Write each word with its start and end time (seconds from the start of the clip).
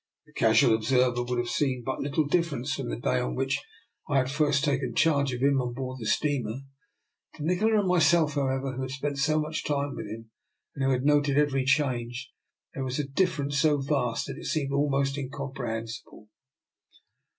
The 0.25 0.33
casual 0.33 0.73
observer 0.73 1.21
would 1.21 1.37
have 1.37 1.47
seen 1.47 1.83
but 1.85 1.99
little 1.99 2.25
difference 2.25 2.73
from 2.73 2.89
the 2.89 2.97
day 2.97 3.19
on 3.19 3.35
which 3.35 3.59
I 4.09 4.17
had 4.17 4.31
first 4.31 4.63
taken 4.63 4.95
charge 4.95 5.31
of 5.31 5.41
him 5.43 5.61
on 5.61 5.73
board 5.75 5.99
the 5.99 6.07
steamer. 6.07 6.61
To 7.35 7.43
Nikola 7.43 7.81
and 7.81 7.87
myself, 7.87 8.33
however, 8.33 8.71
who 8.73 8.81
had 8.81 8.89
spent 8.89 9.19
so 9.19 9.39
much 9.39 9.63
time 9.63 9.93
with 9.95 10.07
him, 10.07 10.31
and 10.73 10.83
who 10.83 10.89
had 10.91 11.05
noted 11.05 11.37
every 11.37 11.65
change, 11.65 12.31
there 12.73 12.83
was 12.83 12.97
a 12.97 13.03
dif 13.03 13.37
ference 13.37 13.53
so 13.53 13.77
vast 13.77 14.25
that 14.25 14.39
it 14.39 14.45
seemed 14.45 14.71
almost 14.73 15.17
incom 15.17 15.53
prehensible. 15.55 16.29